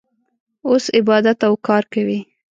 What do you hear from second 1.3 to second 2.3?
او کار کوي.